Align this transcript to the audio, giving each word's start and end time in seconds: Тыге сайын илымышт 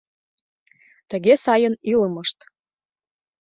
Тыге 1.09 1.33
сайын 1.45 1.73
илымышт 1.91 2.37